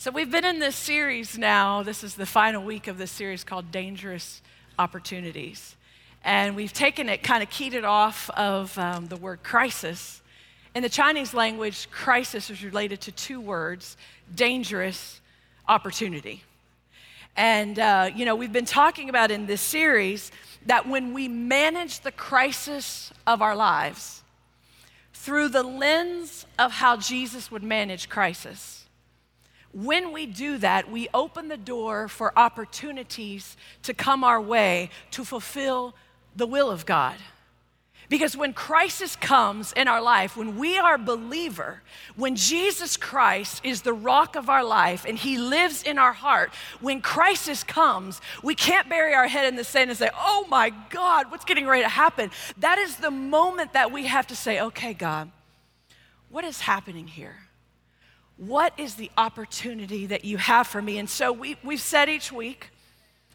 [0.00, 1.82] So, we've been in this series now.
[1.82, 4.40] This is the final week of this series called Dangerous
[4.78, 5.76] Opportunities.
[6.24, 10.22] And we've taken it, kind of keyed it off of um, the word crisis.
[10.74, 13.98] In the Chinese language, crisis is related to two words
[14.34, 15.20] dangerous,
[15.68, 16.44] opportunity.
[17.36, 20.32] And, uh, you know, we've been talking about in this series
[20.64, 24.22] that when we manage the crisis of our lives
[25.12, 28.79] through the lens of how Jesus would manage crisis,
[29.72, 35.24] when we do that, we open the door for opportunities to come our way to
[35.24, 35.94] fulfill
[36.34, 37.16] the will of God.
[38.08, 41.80] Because when crisis comes in our life, when we are believer,
[42.16, 46.52] when Jesus Christ is the rock of our life and he lives in our heart,
[46.80, 50.70] when crisis comes, we can't bury our head in the sand and say, Oh my
[50.90, 52.32] God, what's getting ready to happen?
[52.58, 55.30] That is the moment that we have to say, Okay, God,
[56.30, 57.36] what is happening here?
[58.40, 60.96] What is the opportunity that you have for me?
[60.96, 62.70] And so we, we've said each week,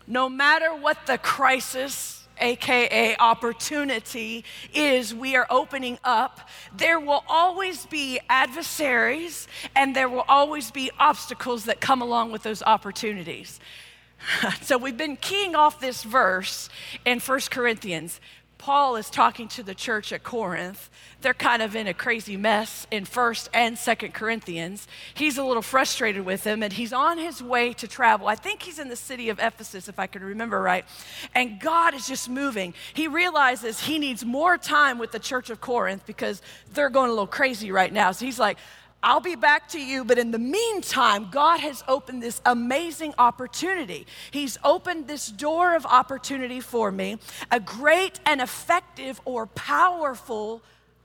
[0.07, 7.85] no matter what the crisis, AKA opportunity, is we are opening up, there will always
[7.85, 13.59] be adversaries and there will always be obstacles that come along with those opportunities.
[14.61, 16.67] so we've been keying off this verse
[17.05, 18.19] in First Corinthians.
[18.57, 20.89] Paul is talking to the church at Corinth.
[21.21, 24.87] They're kind of in a crazy mess in 1st and 2nd Corinthians.
[25.13, 28.27] He's a little frustrated with them and he's on his way to travel.
[28.27, 30.85] I think he's in the city of Ephesus, if I can remember right.
[31.33, 32.73] And God is just moving.
[32.93, 36.41] He realizes he needs more time with the church of Corinth because
[36.73, 38.11] they're going a little crazy right now.
[38.11, 38.57] So he's like,
[39.05, 40.03] I'll be back to you.
[40.03, 44.07] But in the meantime, God has opened this amazing opportunity.
[44.31, 47.19] He's opened this door of opportunity for me,
[47.51, 50.63] a great and effective or powerful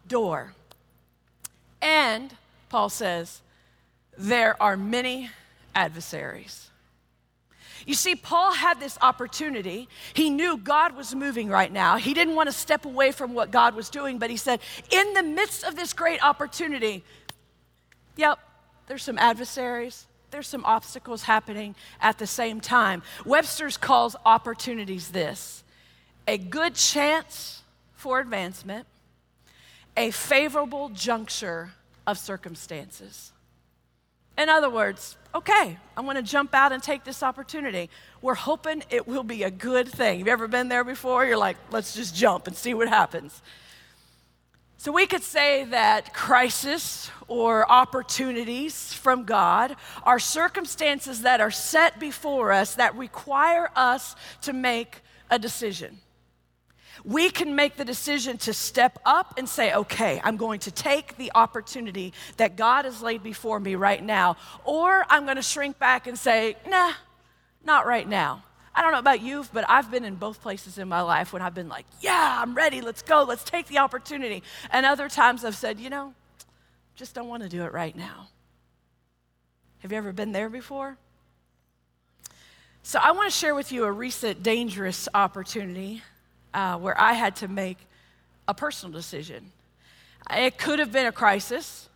[0.08, 0.54] door.
[1.82, 2.34] And,
[2.70, 3.42] Paul says,
[4.16, 5.30] there are many
[5.74, 6.70] adversaries.
[7.86, 9.88] You see, Paul had this opportunity.
[10.14, 11.96] He knew God was moving right now.
[11.96, 14.60] He didn't want to step away from what God was doing, but he said,
[14.90, 17.02] in the midst of this great opportunity,
[18.20, 18.39] Yep,
[18.86, 23.03] there's some adversaries, there's some obstacles happening at the same time.
[23.25, 25.64] Webster's calls opportunities this
[26.29, 27.63] a good chance
[27.95, 28.86] for advancement,
[29.97, 31.70] a favorable juncture
[32.07, 33.33] of circumstances.
[34.37, 37.89] In other words, okay, I'm gonna jump out and take this opportunity.
[38.20, 40.19] We're hoping it will be a good thing.
[40.19, 41.25] Have you ever been there before?
[41.25, 43.41] You're like, let's just jump and see what happens.
[44.80, 52.01] So we could say that crisis or opportunities from God are circumstances that are set
[52.01, 55.98] before us that require us to make a decision.
[57.05, 61.19] We can make the decision to step up and say, okay, I'm going to take
[61.19, 64.39] the opportunity that God has laid before me right now.
[64.64, 66.95] Or I'm going to shrink back and say, nah,
[67.67, 68.45] not right now.
[68.80, 71.42] I don't know about you, but I've been in both places in my life when
[71.42, 74.42] I've been like, yeah, I'm ready, let's go, let's take the opportunity.
[74.70, 76.14] And other times I've said, you know,
[76.96, 78.29] just don't want to do it right now.
[79.80, 80.96] Have you ever been there before?
[82.83, 86.02] So I want to share with you a recent dangerous opportunity
[86.55, 87.77] uh, where I had to make
[88.48, 89.52] a personal decision.
[90.30, 91.90] It could have been a crisis.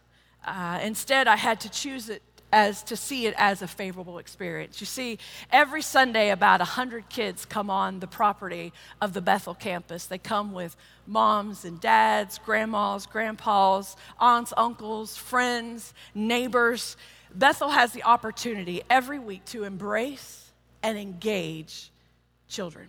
[0.45, 2.21] Uh, instead, I had to choose it
[2.55, 4.81] as to see it as a favorable experience.
[4.81, 5.19] You see,
[5.51, 10.07] every Sunday about 100 kids come on the property of the Bethel campus.
[10.07, 16.97] They come with moms and dads, grandmas, grandpas, aunts, uncles, friends, neighbors.
[17.35, 21.91] Bethel has the opportunity every week to embrace and engage
[22.47, 22.87] children.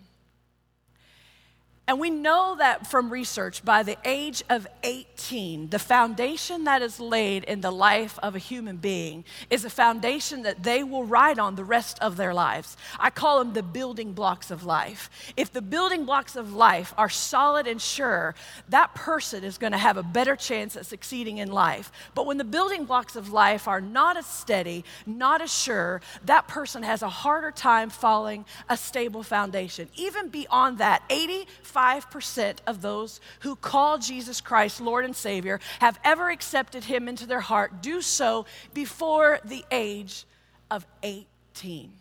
[1.88, 7.00] And we know that from research, by the age of 18, the foundation that is
[7.00, 11.38] laid in the life of a human being is a foundation that they will ride
[11.38, 12.76] on the rest of their lives.
[13.00, 15.12] I call them the building blocks of life.
[15.38, 18.34] If the building blocks of life are solid and sure,
[18.70, 21.92] that person is going to have a better chance at succeeding in life.
[22.16, 26.48] But when the building blocks of life are not as steady, not as sure, that
[26.48, 29.88] person has a harder time following a stable foundation.
[29.96, 36.00] Even beyond that, 80 5% of those who call Jesus Christ Lord and Savior have
[36.04, 40.26] ever accepted Him into their heart do so before the age
[40.72, 41.92] of 18.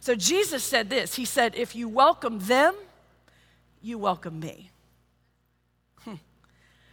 [0.00, 2.74] So Jesus said this He said, If you welcome them,
[3.82, 4.70] you welcome me.
[6.00, 6.14] Hmm.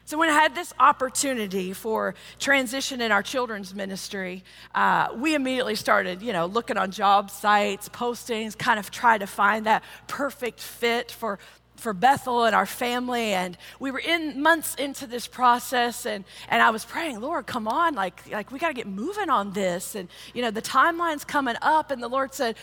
[0.05, 4.43] So, when I had this opportunity for transition in our children's ministry,
[4.73, 9.27] uh, we immediately started, you know, looking on job sites, postings, kind of try to
[9.27, 11.37] find that perfect fit for
[11.79, 13.33] for Bethel and our family.
[13.33, 17.67] And we were in months into this process, and, and I was praying, Lord, come
[17.67, 19.95] on, like, like we got to get moving on this.
[19.95, 22.55] And, you know, the timeline's coming up, and the Lord said,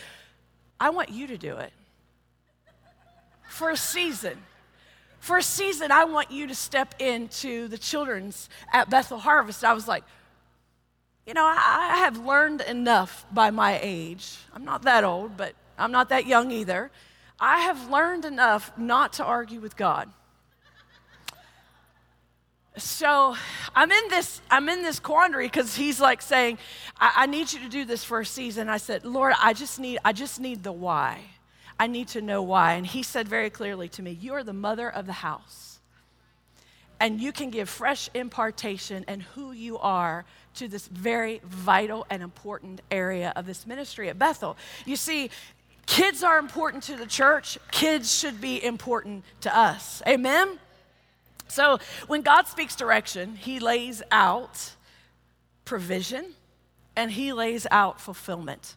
[0.79, 1.73] I want you to do it
[3.49, 4.37] for a season.
[5.19, 9.63] For a season, I want you to step into the children's at Bethel Harvest.
[9.63, 10.03] I was like,
[11.25, 14.37] you know, I, I have learned enough by my age.
[14.53, 16.91] I'm not that old, but I'm not that young either.
[17.39, 20.09] I have learned enough not to argue with God.
[22.77, 23.35] So
[23.75, 26.59] I'm in this, I'm in this quandary because he's like saying,
[26.99, 28.69] I, I need you to do this for a season.
[28.69, 31.21] I said, Lord, I just need, I just need the why.
[31.79, 32.73] I need to know why.
[32.73, 35.79] And he said very clearly to me, You are the mother of the house.
[36.99, 40.25] And you can give fresh impartation and who you are
[40.55, 44.57] to this very vital and important area of this ministry at Bethel.
[44.85, 45.29] You see,
[45.87, 50.03] kids are important to the church, kids should be important to us.
[50.07, 50.59] Amen?
[51.47, 54.73] So when God speaks direction, he lays out
[55.65, 56.33] provision
[56.95, 58.75] and he lays out fulfillment.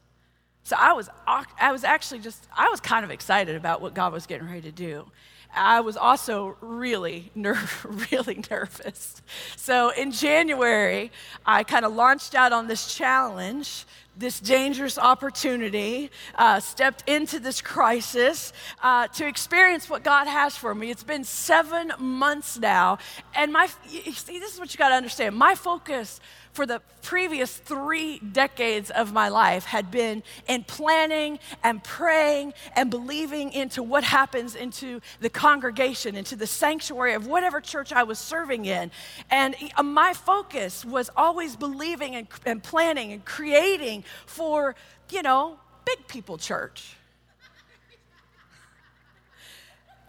[0.62, 4.12] So I was, I was actually just, I was kind of excited about what God
[4.12, 5.10] was getting ready to do.
[5.54, 7.58] I was also really, ner-
[8.12, 9.20] really nervous.
[9.56, 11.10] So in January,
[11.44, 13.84] I kind of launched out on this challenge
[14.16, 18.52] this dangerous opportunity, uh, stepped into this crisis
[18.82, 20.90] uh, to experience what God has for me.
[20.90, 22.98] It's been seven months now.
[23.34, 25.36] And my, see, this is what you got to understand.
[25.36, 26.20] My focus
[26.52, 32.90] for the previous three decades of my life had been in planning and praying and
[32.90, 38.18] believing into what happens into the congregation, into the sanctuary of whatever church I was
[38.18, 38.90] serving in.
[39.30, 44.74] And uh, my focus was always believing and, and planning and creating for,
[45.10, 46.96] you know, big people church.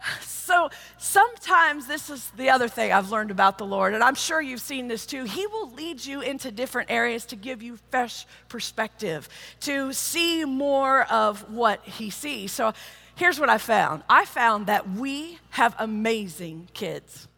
[0.28, 4.40] So sometimes this is the other thing I've learned about the Lord, and I'm sure
[4.40, 5.22] you've seen this too.
[5.22, 9.28] He will lead you into different areas to give you fresh perspective,
[9.60, 12.50] to see more of what He sees.
[12.50, 12.72] So
[13.14, 17.28] here's what I found I found that we have amazing kids.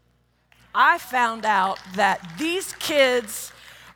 [0.74, 3.52] I found out that these kids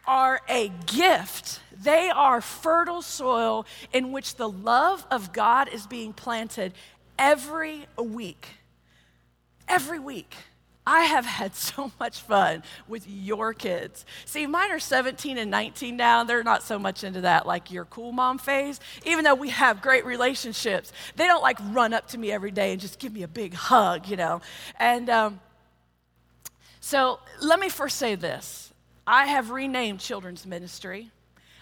[0.08, 1.60] are a gift.
[1.80, 6.72] They are fertile soil in which the love of God is being planted
[7.16, 8.48] every week
[9.68, 10.34] every week.
[10.86, 14.06] I have had so much fun with your kids.
[14.24, 16.24] See, mine are 17 and 19 now.
[16.24, 19.82] They're not so much into that, like your cool mom phase, even though we have
[19.82, 20.92] great relationships.
[21.16, 23.54] They don't like run up to me every day and just give me a big
[23.54, 24.40] hug, you know.
[24.78, 25.40] And um,
[26.80, 28.67] so let me first say this
[29.10, 31.10] I have renamed children's ministry.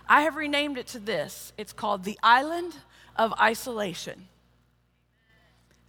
[0.09, 2.75] I have renamed it to this it's called the Island
[3.15, 4.27] of Isolation.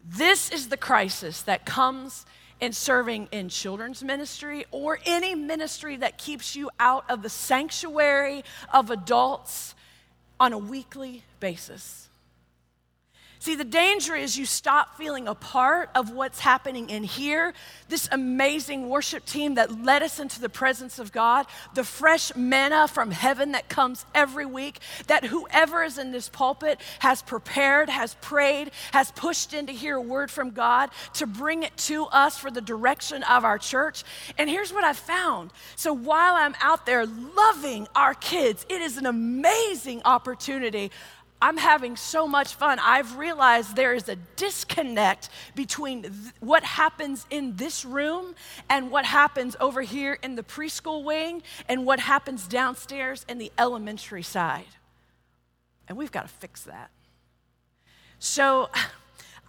[0.06, 2.28] This is the crisis that comes
[2.62, 8.44] in serving in children's ministry or any ministry that keeps you out of the sanctuary
[8.72, 9.74] of adults
[10.40, 12.07] on a weekly basis.
[13.40, 17.54] See, the danger is you stop feeling a part of what's happening in here.
[17.88, 21.46] This amazing worship team that led us into the presence of God,
[21.76, 26.82] the fresh manna from heaven that comes every week, that whoever is in this pulpit
[27.00, 31.64] has prepared, has prayed, has pushed in to hear a word from God to bring
[31.64, 34.04] it to us for the direction of our church.
[34.38, 35.52] And here's what I found.
[35.76, 40.92] So while I'm out there loving our kids, it is an amazing opportunity
[41.42, 42.80] I'm having so much fun.
[42.82, 48.34] I've realized there is a disconnect between th- what happens in this room
[48.70, 53.52] and what happens over here in the preschool wing and what happens downstairs in the
[53.58, 54.66] elementary side.
[55.88, 56.90] And we've got to fix that.
[58.20, 58.70] So,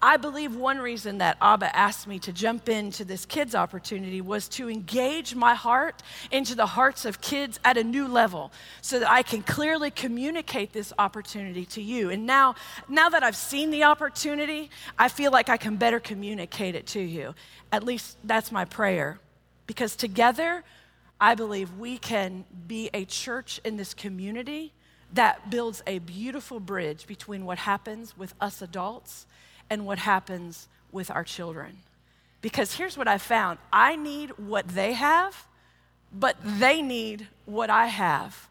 [0.00, 4.49] I believe one reason that Abba asked me to jump into this kids opportunity was
[4.50, 9.11] to engage my heart into the hearts of kids at a new level so that
[9.11, 12.11] I can clearly communicate this opportunity to you.
[12.11, 12.55] And now,
[12.88, 17.00] now that I've seen the opportunity, I feel like I can better communicate it to
[17.00, 17.35] you.
[17.73, 19.19] At least that's my prayer.
[19.67, 20.62] Because together,
[21.21, 24.73] I believe we can be a church in this community
[25.12, 29.26] that builds a beautiful bridge between what happens with us adults
[29.71, 31.79] and what happens with our children.
[32.41, 35.47] Because here's what I found I need what they have,
[36.13, 38.49] but they need what I have.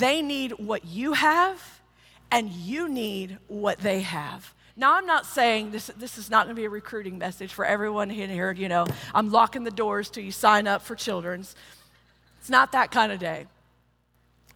[0.00, 1.80] They need what you have,
[2.30, 4.54] and you need what they have.
[4.76, 7.64] Now, I'm not saying this, this is not going to be a recruiting message for
[7.64, 8.50] everyone in here.
[8.50, 11.54] You know, I'm locking the doors till you sign up for children's.
[12.40, 13.46] It's not that kind of day.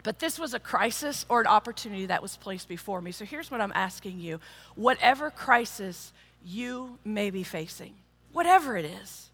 [0.03, 3.11] But this was a crisis or an opportunity that was placed before me.
[3.11, 4.39] So here's what I'm asking you
[4.75, 6.13] whatever crisis
[6.43, 7.95] you may be facing,
[8.31, 9.29] whatever it is.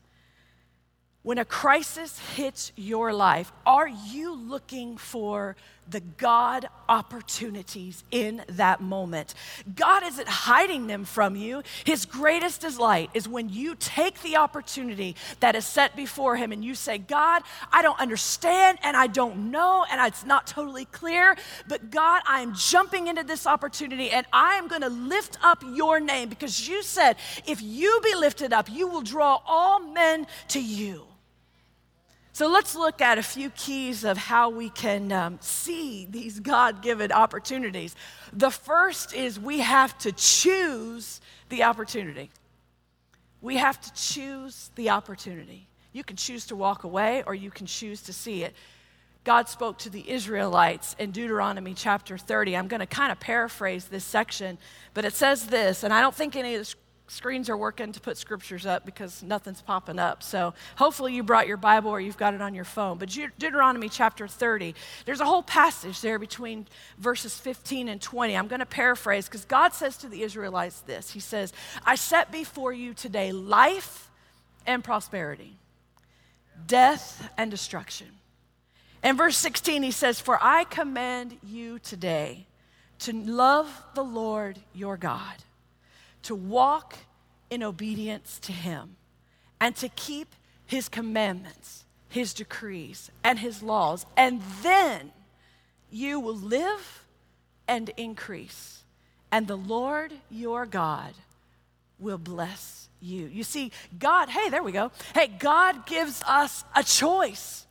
[1.21, 5.55] When a crisis hits your life, are you looking for
[5.89, 9.33] the God opportunities in that moment?
[9.75, 11.63] God isn't hiding them from you.
[11.83, 16.63] His greatest delight is when you take the opportunity that is set before Him and
[16.63, 21.35] you say, God, I don't understand and I don't know and it's not totally clear,
[21.67, 25.63] but God, I am jumping into this opportunity and I am going to lift up
[25.73, 30.27] your name because you said, if you be lifted up, you will draw all men
[30.49, 31.05] to you.
[32.35, 36.81] So let's look at a few keys of how we can um, see these God
[36.81, 37.95] given opportunities.
[38.33, 42.29] The first is we have to choose the opportunity.
[43.39, 45.69] We have to choose the opportunity.
[45.93, 48.53] You can choose to walk away or you can choose to see it.
[49.23, 52.57] God spoke to the Israelites in Deuteronomy chapter 30.
[52.57, 54.57] I'm going to kind of paraphrase this section,
[54.93, 56.75] but it says this, and I don't think any of this
[57.07, 60.23] screens are working to put scriptures up because nothing's popping up.
[60.23, 62.97] So hopefully you brought your Bible or you've got it on your phone.
[62.97, 64.73] But Deuteronomy chapter 30,
[65.05, 68.35] there's a whole passage there between verses 15 and 20.
[68.35, 71.53] I'm going to paraphrase because God says to the Israelites this He says,
[71.85, 74.09] I set before you today life
[74.65, 75.57] and prosperity,
[76.65, 78.07] death and destruction.
[79.03, 82.47] In verse 16, he says, For I command you today
[82.99, 85.35] to love the Lord your God
[86.25, 86.95] to walk
[87.49, 88.97] in obedience to Him
[89.59, 94.05] and to keep His commandments, His decrees, and His laws.
[94.17, 95.11] And then
[95.89, 97.05] you will live
[97.67, 98.83] and increase,
[99.31, 101.13] and the Lord your God
[101.99, 103.27] will bless you.
[103.27, 104.91] You see, God, hey, there we go.
[105.13, 107.64] Hey, God gives us a choice.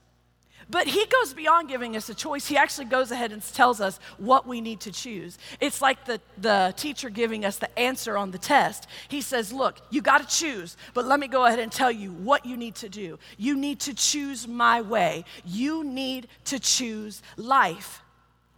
[0.70, 2.46] But he goes beyond giving us a choice.
[2.46, 5.38] He actually goes ahead and tells us what we need to choose.
[5.60, 8.86] It's like the, the teacher giving us the answer on the test.
[9.08, 12.12] He says, Look, you got to choose, but let me go ahead and tell you
[12.12, 13.18] what you need to do.
[13.36, 18.00] You need to choose my way, you need to choose life.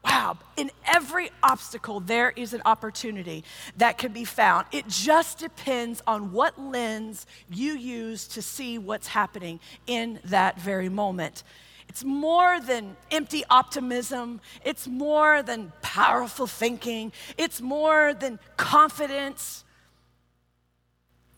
[0.04, 3.42] Wow, in every obstacle, there is an opportunity
[3.78, 4.66] that can be found.
[4.70, 9.58] It just depends on what lens you use to see what's happening
[9.88, 11.42] in that very moment.
[11.88, 14.40] It's more than empty optimism.
[14.64, 17.12] It's more than powerful thinking.
[17.38, 19.64] It's more than confidence.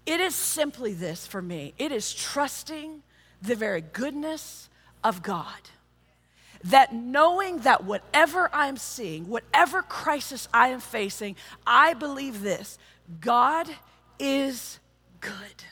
[0.06, 3.02] It is simply this for me it is trusting
[3.42, 4.68] the very goodness
[5.04, 5.70] of God.
[6.64, 11.36] That knowing that whatever I'm seeing, whatever crisis I am facing,
[11.66, 12.78] I believe this
[13.20, 13.68] God
[14.18, 14.80] is
[15.20, 15.64] good.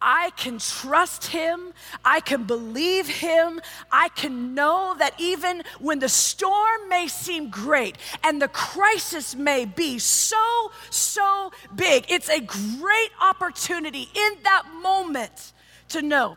[0.00, 1.72] I can trust him.
[2.04, 3.60] I can believe him.
[3.90, 9.64] I can know that even when the storm may seem great and the crisis may
[9.64, 15.52] be so, so big, it's a great opportunity in that moment
[15.88, 16.36] to know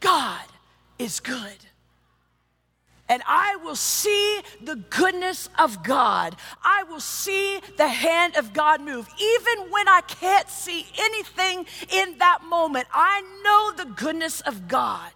[0.00, 0.44] God
[0.98, 1.58] is good
[3.12, 6.34] and I will see the goodness of God.
[6.64, 9.06] I will see the hand of God move.
[9.20, 15.12] Even when I can't see anything in that moment, I know the goodness of God.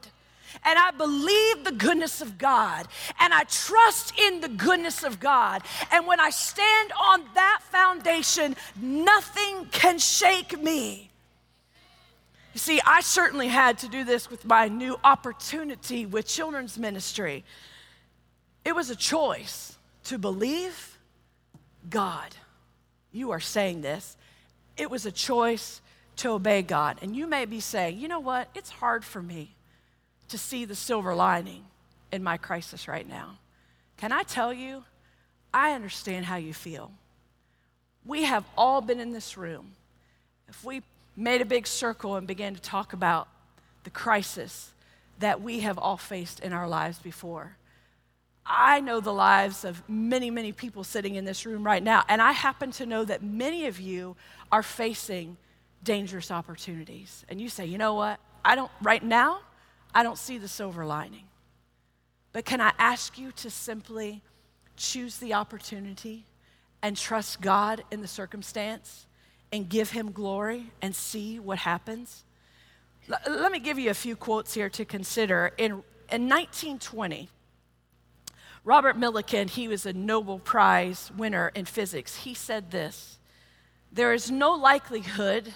[0.67, 2.87] And I believe the goodness of God.
[3.19, 5.63] And I trust in the goodness of God.
[5.91, 11.11] And when I stand on that foundation, nothing can shake me.
[12.53, 17.43] You see, I certainly had to do this with my new opportunity with children's ministry.
[18.67, 20.99] It was a choice to believe
[21.89, 22.35] God.
[23.13, 24.17] You are saying this.
[24.77, 25.81] It was a choice
[26.17, 26.99] to obey God.
[27.01, 28.49] And you may be saying, you know what?
[28.57, 29.55] It's hard for me
[30.31, 31.63] to see the silver lining
[32.11, 33.39] in my crisis right now.
[33.99, 34.83] Can I tell you?
[35.55, 36.91] I understand how you feel.
[38.05, 39.75] We have all been in this room.
[40.49, 40.83] If we
[41.15, 43.29] made a big circle and began to talk about
[43.85, 44.73] the crisis
[45.21, 47.57] that we have all faced in our lives before,
[48.47, 52.23] I know the lives of many, many people sitting in this room right now, and
[52.23, 54.17] I happen to know that many of you
[54.53, 55.37] are facing
[55.83, 57.25] dangerous opportunities.
[57.29, 58.21] And you say, you know what?
[58.45, 59.41] I don't, right now,
[59.95, 61.25] I don't see the silver lining.
[62.33, 64.23] But can I ask you to simply
[64.77, 66.27] choose the opportunity
[66.83, 69.07] and trust God in the circumstance
[69.51, 72.25] and give Him glory and see what happens?
[73.11, 75.53] L- let me give you a few quotes here to consider.
[75.57, 77.31] In, in 1920,
[78.67, 82.17] Robert Millikan, he was a Nobel Prize winner in physics.
[82.17, 83.19] He said this
[83.93, 85.55] There is no likelihood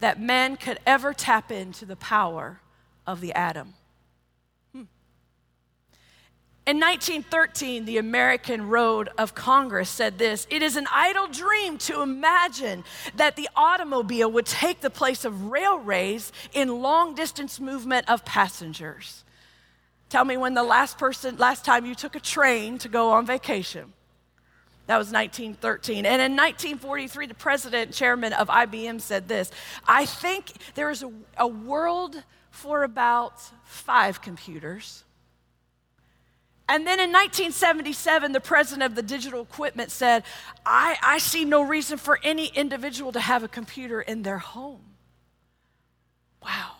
[0.00, 2.60] that man could ever tap into the power
[3.06, 3.74] of the atom.
[4.72, 4.82] Hmm.
[6.66, 12.02] In 1913, the American Road of Congress said this It is an idle dream to
[12.02, 12.82] imagine
[13.14, 19.22] that the automobile would take the place of railways in long distance movement of passengers.
[20.08, 23.26] Tell me when the last person, last time you took a train to go on
[23.26, 23.92] vacation.
[24.86, 26.06] That was 1913.
[26.06, 29.50] And in 1943, the president, chairman of IBM said this
[29.86, 35.04] I think there is a, a world for about five computers
[36.68, 40.22] and then in 1977, the president of the digital equipment said,
[40.66, 44.82] I, I see no reason for any individual to have a computer in their home.
[46.42, 46.72] Wow.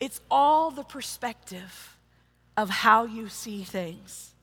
[0.00, 1.96] It's all the perspective
[2.56, 4.34] of how you see things,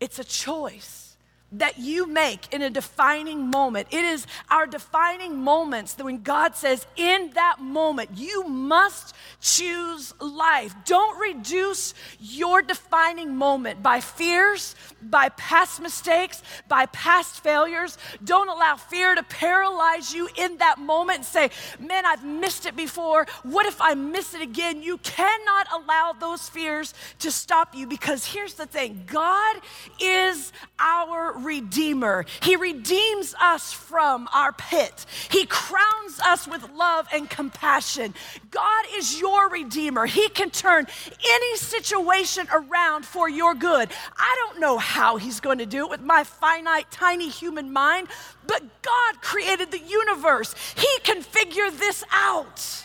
[0.00, 1.11] it's a choice
[1.52, 3.88] that you make in a defining moment.
[3.90, 10.14] It is our defining moments that when God says, in that moment, you must choose
[10.20, 10.74] life.
[10.86, 17.98] Don't reduce your defining moment by fears, by past mistakes, by past failures.
[18.24, 22.76] Don't allow fear to paralyze you in that moment and say, man, I've missed it
[22.76, 23.26] before.
[23.42, 24.82] What if I miss it again?
[24.82, 29.56] You cannot allow those fears to stop you because here's the thing God
[30.00, 32.24] is our Redeemer.
[32.42, 38.14] He redeems us from our pit, He crowns us with love and compassion.
[38.50, 40.06] God is your Redeemer.
[40.06, 40.86] He can turn
[41.24, 43.88] any situation around for your good.
[44.16, 48.08] I don't know how He's going to do it with my finite, tiny human mind,
[48.46, 50.54] but God created the universe.
[50.76, 52.84] He can figure this out.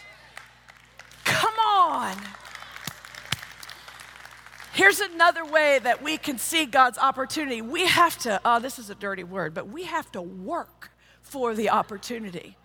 [1.23, 2.15] Come on.
[4.77, 7.63] Here's another way that we can see God's opportunity.
[7.63, 10.91] We have to, oh, this is a dirty word, but we have to work
[11.23, 12.55] for the opportunity.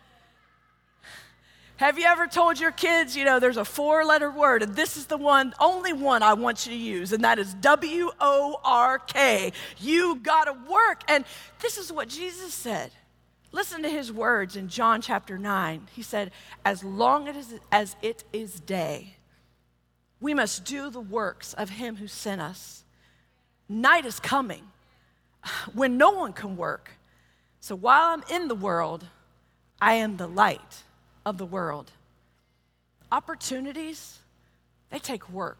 [1.79, 4.99] Have you ever told your kids, you know, there's a four letter word, and this
[4.99, 8.61] is the one, only one I want you to use, and that is W O
[8.63, 9.55] R K.
[9.79, 11.01] You gotta work.
[11.09, 11.25] And
[11.63, 12.91] this is what Jesus said.
[13.53, 15.89] Listen to his words in John chapter 9.
[15.95, 16.31] He said,
[16.63, 19.17] As long as, as it is day,
[20.23, 22.85] we must do the works of him who sent us.
[23.69, 24.63] Night is coming
[25.75, 26.93] when no one can work.
[27.61, 29.05] So while I'm in the world,
[29.81, 30.85] I am the light
[31.27, 31.91] of the world.
[33.11, 34.21] Opportunities,
[34.91, 35.59] they take work.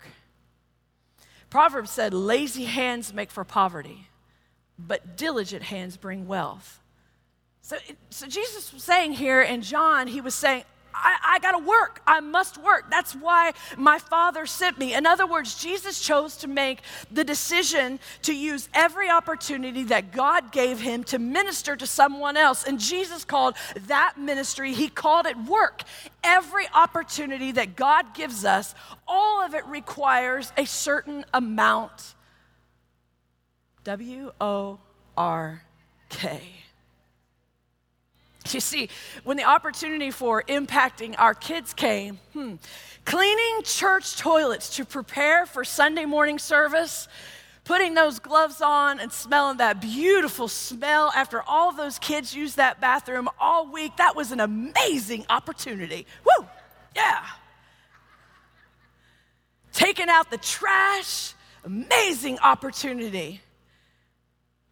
[1.51, 4.07] Proverbs said, lazy hands make for poverty,
[4.79, 6.81] but diligent hands bring wealth.
[7.63, 7.77] So,
[8.11, 12.01] so Jesus was saying here in John, he was saying, I, I got to work.
[12.07, 12.91] I must work.
[12.91, 14.95] That's why my father sent me.
[14.95, 20.53] In other words, Jesus chose to make the decision to use every opportunity that God
[20.53, 22.65] gave him to minister to someone else.
[22.65, 23.55] And Jesus called
[23.87, 25.83] that ministry, he called it work.
[26.25, 28.75] Every opportunity that God gives us,
[29.07, 32.15] all of it requires a certain amount.
[33.85, 34.79] W O
[35.17, 35.63] R
[36.09, 36.62] K.
[38.51, 38.89] You see,
[39.25, 42.55] when the opportunity for impacting our kids came, hmm,
[43.05, 47.09] cleaning church toilets to prepare for Sunday morning service,
[47.65, 52.81] putting those gloves on and smelling that beautiful smell after all those kids used that
[52.81, 56.07] bathroom all week, that was an amazing opportunity.
[56.25, 56.47] Woo!
[56.97, 57.25] Yeah.
[59.73, 63.41] Taking out the trash, amazing opportunity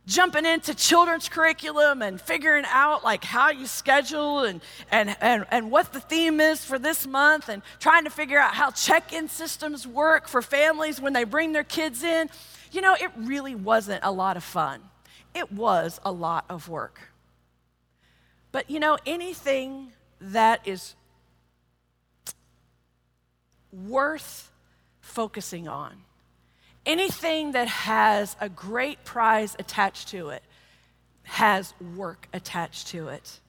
[0.07, 4.61] jumping into children's curriculum and figuring out like how you schedule and,
[4.91, 8.55] and, and, and what the theme is for this month and trying to figure out
[8.55, 12.29] how check-in systems work for families when they bring their kids in.
[12.73, 14.81] You know it really wasn't a lot of fun.
[15.35, 17.01] It was a lot of work.
[18.53, 20.97] But you know anything that is
[23.73, 24.51] worth
[25.01, 25.93] focusing on
[26.87, 30.43] Anything that has a great prize attached to it
[31.25, 33.41] has work attached to it.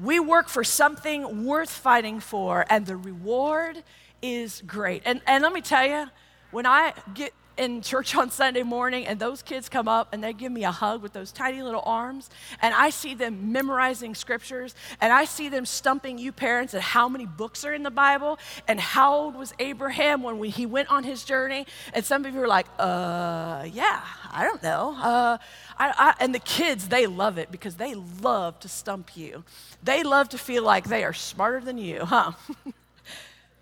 [0.00, 3.82] We work for something worth fighting for, and the reward
[4.22, 5.02] is great.
[5.04, 6.06] And, and let me tell you,
[6.50, 10.32] when I get in church on Sunday morning and those kids come up and they
[10.32, 12.30] give me a hug with those tiny little arms
[12.62, 17.08] and I see them memorizing scriptures and I see them stumping you parents at how
[17.08, 20.90] many books are in the Bible and how old was Abraham when we, he went
[20.90, 24.94] on his journey and some of you are like, uh, yeah, I don't know.
[24.96, 25.38] Uh,
[25.78, 29.44] I, I, and the kids, they love it because they love to stump you.
[29.82, 32.32] They love to feel like they are smarter than you, huh?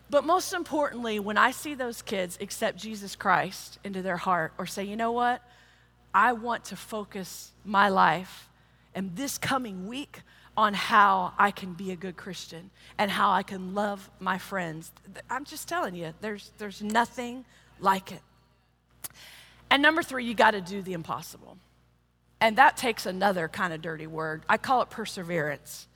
[0.08, 4.66] But most importantly, when I see those kids accept Jesus Christ into their heart or
[4.66, 5.42] say, you know what,
[6.14, 8.48] I want to focus my life
[8.94, 10.22] and this coming week
[10.56, 14.90] on how I can be a good Christian and how I can love my friends.
[15.28, 17.44] I'm just telling you, there's, there's nothing
[17.78, 18.22] like it.
[19.70, 21.58] And number three, you got to do the impossible.
[22.40, 24.44] And that takes another kind of dirty word.
[24.48, 25.88] I call it perseverance.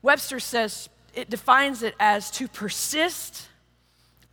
[0.00, 3.48] Webster says it defines it as to persist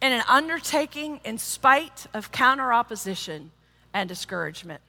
[0.01, 3.51] in an undertaking in spite of counter opposition
[3.93, 4.81] and discouragement.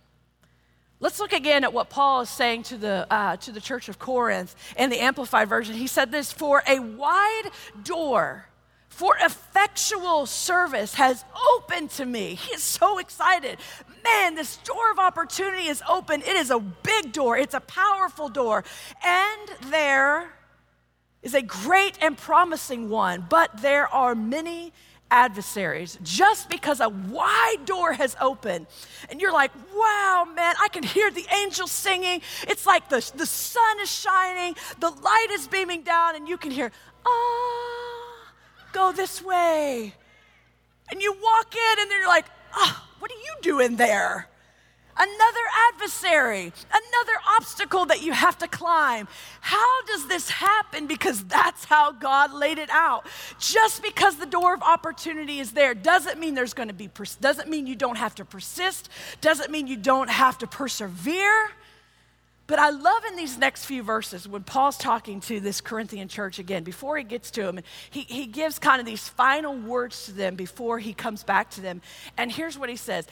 [0.99, 3.99] Let's look again at what Paul is saying to the, uh, to the church of
[3.99, 5.75] Corinth in the Amplified Version.
[5.75, 7.51] He said this For a wide
[7.83, 8.47] door
[8.89, 11.23] for effectual service has
[11.55, 12.35] opened to me.
[12.35, 13.59] He is so excited.
[14.03, 16.23] Man, this door of opportunity is open.
[16.23, 18.65] It is a big door, it's a powerful door.
[19.05, 20.33] And there
[21.27, 24.73] is a great and promising one, but there are many
[25.11, 28.69] adversaries just because a wide door has opened.
[29.11, 32.23] And you're like, wow, man, I can hear the angels singing.
[32.47, 36.53] It's like the, the sun is shining, the light is beaming down, and you can
[36.53, 36.71] hear,
[37.05, 38.33] ah,
[38.73, 39.93] go this way.
[40.93, 44.29] And you walk in, and then you're like, ah, what are you doing there?
[44.99, 45.41] Another
[45.73, 49.09] adversary, another obstacle that you have to climb.
[49.41, 50.87] How does this happen?
[50.87, 53.07] Because that's how God laid it out.
[53.39, 57.49] Just because the door of opportunity is there doesn't mean there's going to be, doesn't
[57.49, 58.89] mean you don't have to persist,
[59.21, 61.51] doesn't mean you don't have to persevere.
[62.47, 66.39] But I love in these next few verses when Paul's talking to this Corinthian church
[66.39, 70.13] again, before he gets to them, he, he gives kind of these final words to
[70.13, 71.83] them before he comes back to them.
[72.17, 73.09] And here's what he says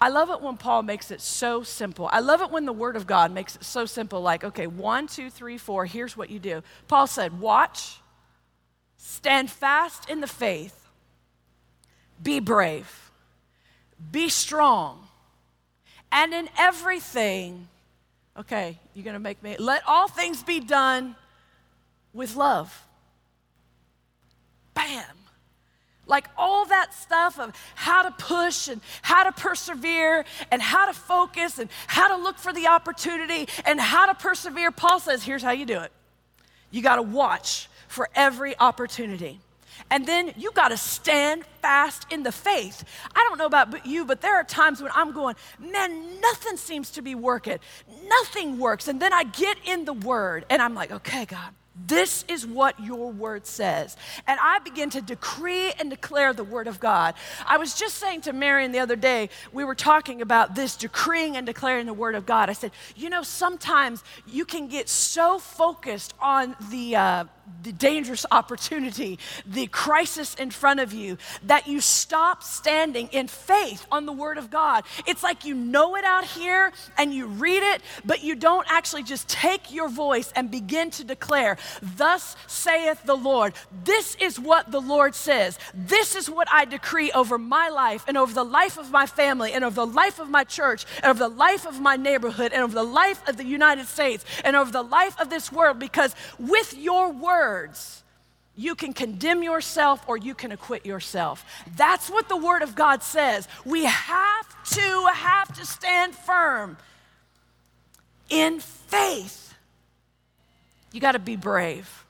[0.00, 2.08] I love it when Paul makes it so simple.
[2.10, 5.06] I love it when the Word of God makes it so simple, like, okay, one,
[5.06, 6.62] two, three, four, here's what you do.
[6.88, 8.00] Paul said, Watch,
[8.96, 10.88] stand fast in the faith,
[12.22, 13.10] be brave,
[14.10, 15.06] be strong,
[16.10, 17.68] and in everything,
[18.38, 21.14] okay, you're gonna make me, let all things be done
[22.14, 22.86] with love.
[24.72, 25.19] Bam
[26.10, 30.92] like all that stuff of how to push and how to persevere and how to
[30.92, 34.70] focus and how to look for the opportunity and how to persevere.
[34.70, 35.92] Paul says, here's how you do it
[36.70, 39.40] you got to watch for every opportunity.
[39.90, 42.84] And then you got to stand fast in the faith.
[43.14, 46.90] I don't know about you, but there are times when I'm going, man, nothing seems
[46.92, 47.58] to be working.
[48.06, 48.88] Nothing works.
[48.88, 51.50] And then I get in the word and I'm like, okay, God,
[51.86, 53.96] this is what your word says.
[54.26, 57.14] And I begin to decree and declare the word of God.
[57.46, 61.36] I was just saying to Marion the other day, we were talking about this decreeing
[61.36, 62.50] and declaring the word of God.
[62.50, 67.24] I said, you know, sometimes you can get so focused on the, uh,
[67.62, 73.86] the dangerous opportunity, the crisis in front of you, that you stop standing in faith
[73.90, 74.84] on the Word of God.
[75.06, 79.02] It's like you know it out here and you read it, but you don't actually
[79.02, 83.54] just take your voice and begin to declare, Thus saith the Lord.
[83.84, 85.58] This is what the Lord says.
[85.74, 89.52] This is what I decree over my life and over the life of my family
[89.52, 92.62] and over the life of my church and over the life of my neighborhood and
[92.62, 96.14] over the life of the United States and over the life of this world because
[96.38, 98.02] with your word, words,
[98.56, 101.44] you can condemn yourself or you can acquit yourself.
[101.76, 103.48] That's what the Word of God says.
[103.64, 106.76] We have to have to stand firm
[108.28, 109.54] in faith.
[110.92, 112.04] You got to be brave.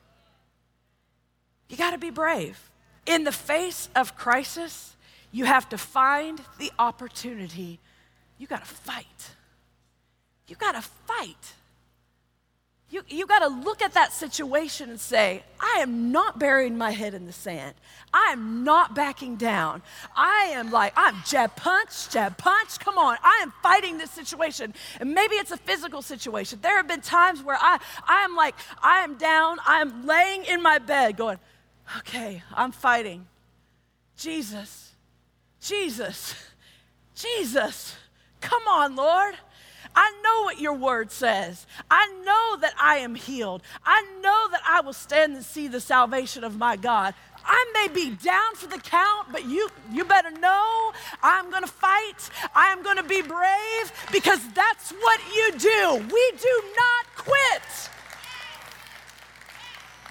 [1.69, 2.59] You got to be brave.
[3.07, 4.97] In the face of crisis,
[5.31, 7.79] you have to find the opportunity.
[8.39, 9.31] You got to fight.
[10.49, 11.55] You got to fight.
[12.91, 16.91] You, you got to look at that situation and say, I am not burying my
[16.91, 17.75] head in the sand.
[18.13, 19.83] I am not backing down.
[20.17, 22.81] I am like, I'm jab punch, jab punch.
[22.81, 24.75] Come on, I am fighting this situation.
[24.99, 26.59] And maybe it's a physical situation.
[26.63, 30.45] There have been times where I, I am like, I am down, I am laying
[30.47, 31.39] in my bed going,
[31.99, 33.25] okay, I'm fighting.
[34.17, 34.91] Jesus,
[35.61, 36.35] Jesus,
[37.15, 37.95] Jesus,
[38.41, 39.37] come on, Lord.
[39.95, 41.67] I know what your word says.
[41.91, 43.63] I know that I am healed.
[43.85, 47.15] I know that I will stand and see the salvation of my God.
[47.45, 51.69] I may be down for the count, but you, you better know I'm going to
[51.69, 52.31] fight.
[52.55, 56.07] I am going to be brave because that's what you do.
[56.13, 57.63] We do not quit.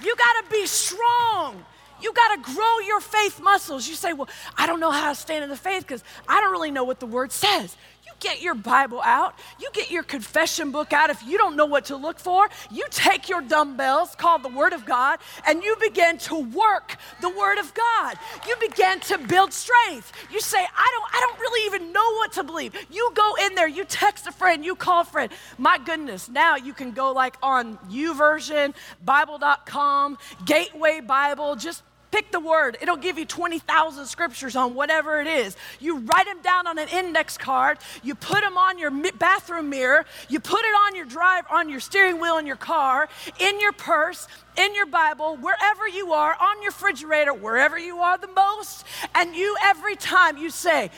[0.03, 1.63] You got to be strong.
[2.01, 3.87] You got to grow your faith muscles.
[3.87, 6.51] You say, Well, I don't know how to stand in the faith because I don't
[6.51, 7.75] really know what the word says
[8.19, 11.09] get your Bible out, you get your confession book out.
[11.09, 14.73] If you don't know what to look for, you take your dumbbells called the Word
[14.73, 18.17] of God and you begin to work the Word of God.
[18.47, 20.11] You begin to build strength.
[20.31, 22.73] You say, I don't, I don't really even know what to believe.
[22.91, 25.31] You go in there, you text a friend, you call a friend.
[25.57, 32.39] My goodness, now you can go like on YouVersion, Bible.com, Gateway Bible, just Pick the
[32.39, 32.77] word.
[32.81, 35.55] It'll give you 20,000 scriptures on whatever it is.
[35.79, 37.77] You write them down on an index card.
[38.01, 40.05] You put them on your bathroom mirror.
[40.27, 43.73] You put it on your drive, on your steering wheel in your car, in your
[43.73, 48.85] purse, in your Bible, wherever you are, on your refrigerator, wherever you are the most.
[49.13, 50.89] And you, every time you say,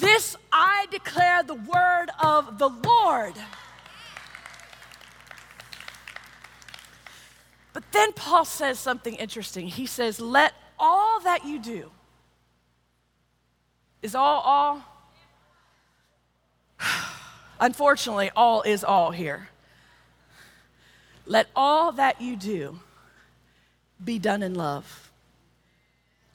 [0.00, 3.34] This I declare the word of the Lord.
[7.74, 9.66] But then Paul says something interesting.
[9.66, 11.90] He says, Let all that you do,
[14.00, 14.82] is all all?
[17.60, 19.48] Unfortunately, all is all here.
[21.26, 22.78] Let all that you do
[24.02, 25.10] be done in love.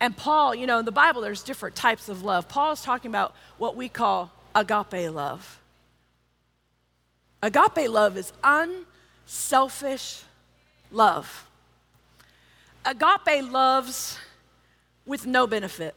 [0.01, 2.47] And Paul, you know, in the Bible, there's different types of love.
[2.49, 5.59] Paul is talking about what we call agape love.
[7.41, 10.23] Agape love is unselfish
[10.91, 11.47] love.
[12.85, 14.17] Agape loves
[15.05, 15.95] with no benefit.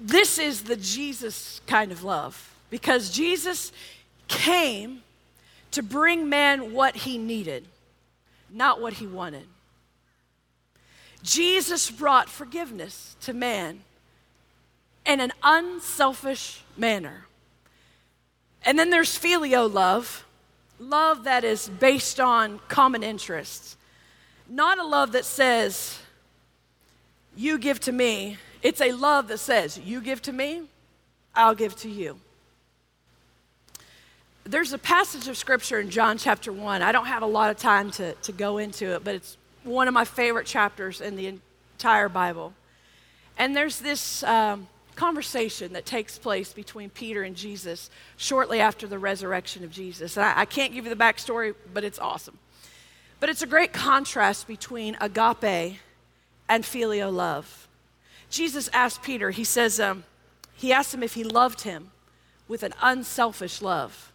[0.00, 3.72] This is the Jesus kind of love because Jesus
[4.28, 5.02] came
[5.72, 7.66] to bring man what he needed,
[8.50, 9.46] not what he wanted.
[11.22, 13.80] Jesus brought forgiveness to man
[15.04, 17.26] in an unselfish manner.
[18.62, 20.24] And then there's filial love,
[20.78, 23.76] love that is based on common interests.
[24.48, 25.98] Not a love that says,
[27.36, 28.38] you give to me.
[28.62, 30.62] It's a love that says, you give to me,
[31.34, 32.18] I'll give to you.
[34.44, 36.80] There's a passage of scripture in John chapter 1.
[36.80, 39.88] I don't have a lot of time to, to go into it, but it's one
[39.88, 41.26] of my favorite chapters in the
[41.76, 42.54] entire Bible.
[43.36, 44.66] And there's this um,
[44.98, 50.16] conversation that takes place between Peter and Jesus shortly after the resurrection of Jesus.
[50.16, 52.36] And I, I can't give you the backstory, but it's awesome.
[53.20, 55.78] But it's a great contrast between agape
[56.48, 57.68] and filial love.
[58.28, 60.02] Jesus asked Peter, he says, um,
[60.54, 61.92] he asked him if he loved him
[62.48, 64.12] with an unselfish love.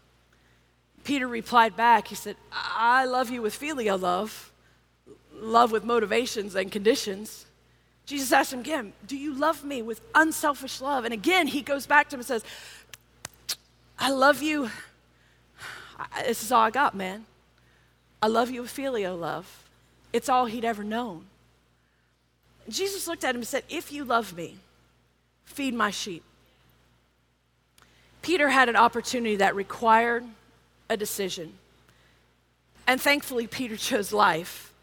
[1.05, 4.51] Peter replied back, he said, I love you with filial love,
[5.33, 7.45] love with motivations and conditions.
[8.05, 11.05] Jesus asked him again, Do you love me with unselfish love?
[11.05, 12.43] And again, he goes back to him and says,
[13.97, 14.69] I love you.
[16.25, 17.25] This is all I got, man.
[18.21, 19.63] I love you with filial love.
[20.11, 21.25] It's all he'd ever known.
[22.69, 24.57] Jesus looked at him and said, If you love me,
[25.45, 26.23] feed my sheep.
[28.21, 30.23] Peter had an opportunity that required
[30.89, 31.53] a decision.
[32.87, 34.73] And thankfully, Peter chose life.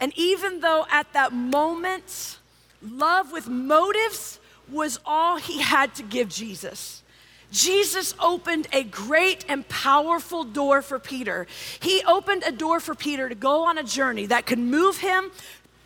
[0.00, 2.37] And even though at that moment,
[2.82, 4.38] love with motives
[4.70, 7.02] was all he had to give Jesus,
[7.50, 11.46] Jesus opened a great and powerful door for Peter.
[11.80, 15.30] He opened a door for Peter to go on a journey that could move him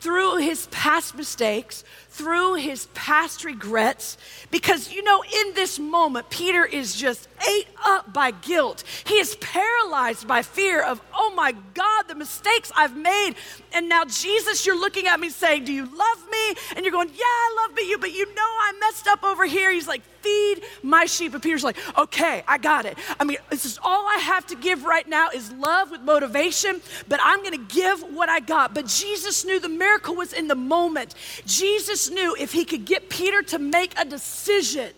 [0.00, 4.18] through his past mistakes, through his past regrets,
[4.50, 8.84] because you know, in this moment, Peter is just ate up by guilt.
[9.06, 13.34] He is paralyzed by fear of, oh my God, the mistakes I've made.
[13.72, 16.54] And now, Jesus, you're looking at me saying, Do you love me?
[16.76, 19.72] And you're going, Yeah, I love you, but you know I messed up over here.
[19.72, 21.32] He's like, Feed my sheep.
[21.32, 22.98] And Peter's like, Okay, I got it.
[23.18, 26.82] I mean, this is all I have to give right now is love with motivation,
[27.08, 28.74] but I'm going to give what I got.
[28.74, 31.14] But Jesus knew the miracle was in the moment.
[31.46, 34.90] Jesus knew if he could get Peter to make a decision,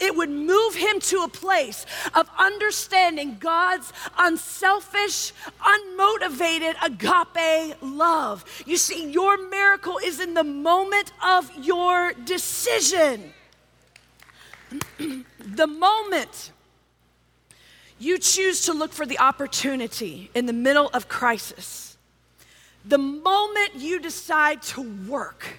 [0.00, 1.84] it would move him to a place
[2.14, 8.44] of understanding God's unselfish, unmotivated agape love.
[8.66, 13.34] You see, your miracle is in the moment of your decision.
[15.38, 16.52] the moment
[17.98, 21.98] you choose to look for the opportunity in the middle of crisis,
[22.84, 25.58] the moment you decide to work,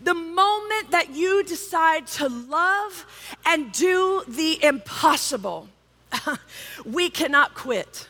[0.00, 3.06] the moment that you decide to love
[3.44, 5.68] and do the impossible,
[6.84, 8.08] we cannot quit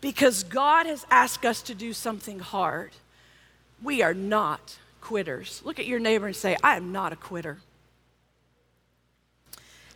[0.00, 2.92] because God has asked us to do something hard.
[3.82, 5.60] We are not quitters.
[5.64, 7.58] Look at your neighbor and say, I am not a quitter.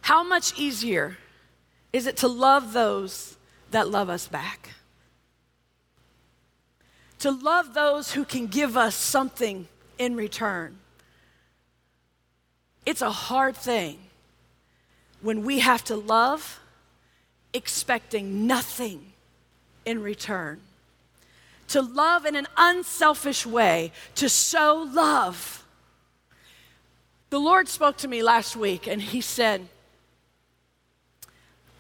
[0.03, 1.17] How much easier
[1.93, 3.37] is it to love those
[3.71, 4.71] that love us back?
[7.21, 9.67] To love those who can give us something
[9.99, 10.79] in return.
[12.87, 13.99] It's a hard thing
[15.23, 16.61] when we have to love
[17.53, 19.13] expecting nothing
[19.85, 20.61] in return.
[21.69, 25.65] To love in an unselfish way, to show love.
[27.31, 29.67] The Lord spoke to me last week and He said,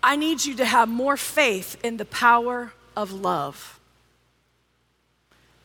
[0.02, 3.80] I need you to have more faith in the power of love.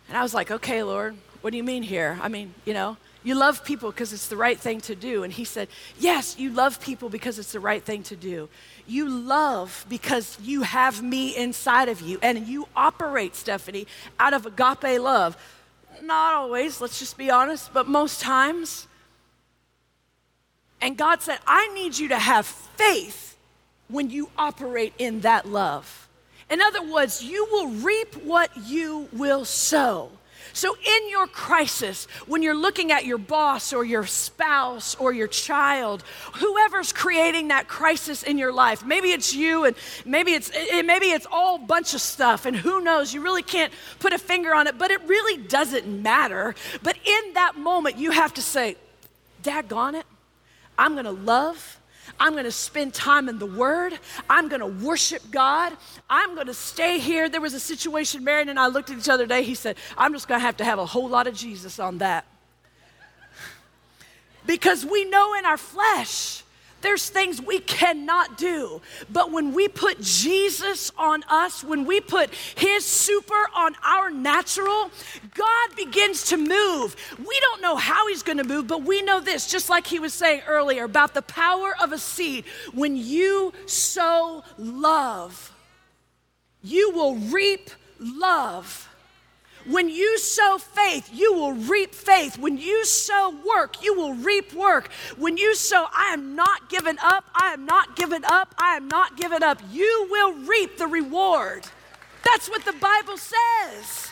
[0.07, 2.19] And I was like, okay, Lord, What do you mean here?
[2.21, 5.23] I mean, you know, you love people because it's the right thing to do.
[5.23, 5.67] And he said,
[5.99, 8.49] Yes, you love people because it's the right thing to do.
[8.87, 12.19] You love because you have me inside of you.
[12.21, 13.87] And you operate, Stephanie,
[14.19, 15.37] out of agape love.
[16.01, 18.87] Not always, let's just be honest, but most times.
[20.81, 23.37] And God said, I need you to have faith
[23.89, 26.07] when you operate in that love.
[26.49, 30.09] In other words, you will reap what you will sow.
[30.53, 35.27] So, in your crisis, when you're looking at your boss or your spouse or your
[35.27, 36.03] child,
[36.35, 41.27] whoever's creating that crisis in your life, maybe it's you and maybe it's, maybe it's
[41.31, 44.77] all bunch of stuff, and who knows, you really can't put a finger on it,
[44.77, 46.55] but it really doesn't matter.
[46.83, 48.75] But in that moment, you have to say,
[49.43, 50.05] Daggone it,
[50.77, 51.78] I'm gonna love
[52.19, 53.97] I'm going to spend time in the Word.
[54.29, 55.73] I'm going to worship God.
[56.09, 57.27] I'm going to stay here.
[57.29, 59.43] There was a situation, Marion and I looked at each other today.
[59.43, 61.97] He said, I'm just going to have to have a whole lot of Jesus on
[61.99, 62.25] that.
[64.45, 66.43] because we know in our flesh,
[66.81, 68.81] there's things we cannot do.
[69.09, 74.91] But when we put Jesus on us, when we put His super on our natural,
[75.33, 76.95] God begins to move.
[77.17, 79.99] We don't know how He's going to move, but we know this, just like He
[79.99, 82.45] was saying earlier about the power of a seed.
[82.73, 85.53] When you sow love,
[86.61, 88.88] you will reap love.
[89.65, 92.37] When you sow faith, you will reap faith.
[92.37, 94.89] When you sow work, you will reap work.
[95.17, 98.87] When you sow, I am not given up, I am not given up, I am
[98.87, 101.65] not given up, you will reap the reward.
[102.23, 104.09] That's what the Bible says.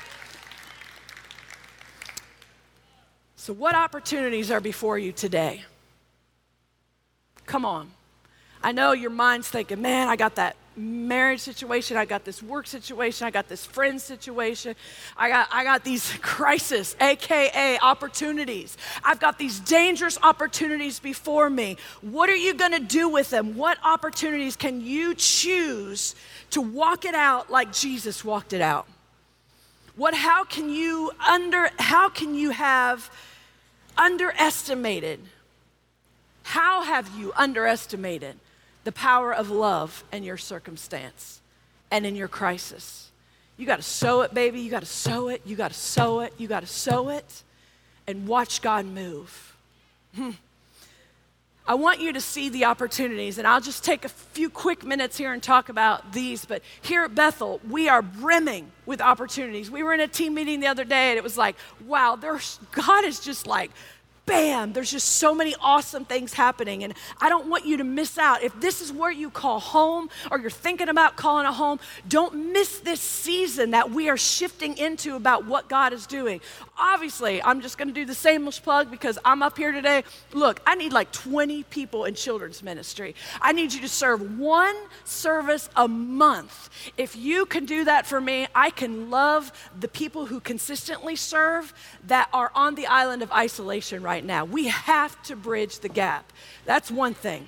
[3.35, 5.63] So, what opportunities are before you today?
[7.45, 7.91] Come on.
[8.61, 12.67] I know your mind's thinking, man, I got that marriage situation, I got this work
[12.67, 14.75] situation, I got this friend situation,
[15.17, 18.77] I got, I got these crises, AKA opportunities.
[19.03, 21.77] I've got these dangerous opportunities before me.
[22.01, 23.55] What are you going to do with them?
[23.55, 26.15] What opportunities can you choose
[26.51, 28.87] to walk it out like Jesus walked it out?
[29.95, 33.09] What, how can you under, how can you have
[33.97, 35.19] underestimated?
[36.43, 38.37] How have you underestimated
[38.87, 41.41] the power of love in your circumstance
[41.91, 43.11] and in your crisis.
[43.57, 44.61] You got to sow it, baby.
[44.61, 45.41] You got to sow it.
[45.43, 46.31] You got to sow it.
[46.37, 47.43] You got to sow it
[48.07, 49.57] and watch God move.
[50.15, 50.31] Hmm.
[51.67, 55.17] I want you to see the opportunities, and I'll just take a few quick minutes
[55.17, 56.45] here and talk about these.
[56.45, 59.69] But here at Bethel, we are brimming with opportunities.
[59.69, 63.03] We were in a team meeting the other day, and it was like, wow, God
[63.03, 63.71] is just like
[64.27, 66.83] bam, there's just so many awesome things happening.
[66.83, 68.43] And I don't want you to miss out.
[68.43, 72.51] If this is where you call home or you're thinking about calling a home, don't
[72.53, 76.41] miss this season that we are shifting into about what God is doing.
[76.79, 80.03] Obviously, I'm just going to do the shameless plug because I'm up here today.
[80.33, 83.15] Look, I need like 20 people in children's ministry.
[83.41, 86.69] I need you to serve one service a month.
[86.97, 91.73] If you can do that for me, I can love the people who consistently serve
[92.05, 94.45] that are on the island of isolation right now.
[94.45, 96.31] We have to bridge the gap.
[96.65, 97.47] That's one thing.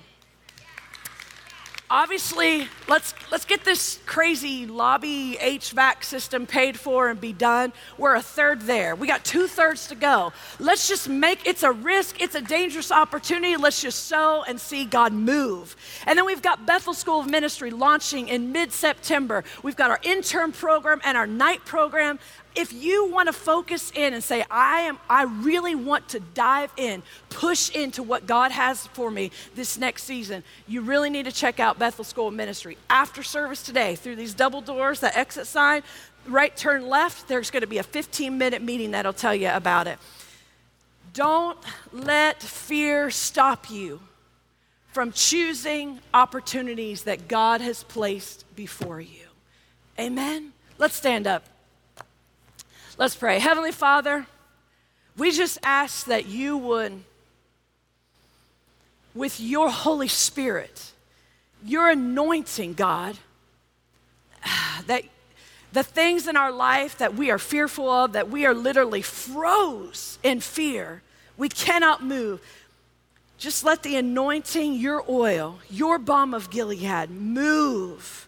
[1.91, 7.73] Obviously, let's, let's get this crazy lobby HVAC system paid for and be done.
[7.97, 8.93] We're a third there.
[8.93, 10.32] We got two thirds to go.
[10.60, 13.58] Let's just make it's a risk, it's a dangerous opportunity.
[13.58, 15.75] Let's just sow and see God move.
[16.06, 19.43] And then we've got Bethel School of Ministry launching in mid September.
[19.63, 22.19] We've got our intern program and our night program
[22.55, 26.71] if you want to focus in and say i am i really want to dive
[26.77, 31.31] in push into what god has for me this next season you really need to
[31.31, 32.77] check out bethel school of ministry.
[32.89, 35.83] After service today through these double doors that exit sign
[36.27, 39.88] right turn left there's going to be a 15 minute meeting that'll tell you about
[39.88, 39.99] it.
[41.13, 41.57] Don't
[41.91, 43.99] let fear stop you
[44.91, 49.25] from choosing opportunities that god has placed before you.
[49.99, 50.53] Amen?
[50.77, 51.43] Let's stand up
[52.99, 53.39] Let's pray.
[53.39, 54.27] Heavenly Father,
[55.15, 57.05] we just ask that you would,
[59.15, 60.91] with your Holy Spirit,
[61.63, 63.17] your anointing, God,
[64.88, 65.03] that
[65.71, 70.19] the things in our life that we are fearful of, that we are literally froze
[70.21, 71.02] in fear,
[71.37, 72.41] we cannot move.
[73.37, 78.27] Just let the anointing, your oil, your balm of Gilead move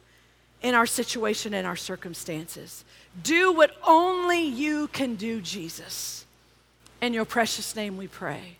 [0.61, 2.85] in our situation and our circumstances.
[3.23, 6.25] Do what only you can do, Jesus.
[7.01, 8.57] In your precious name we pray.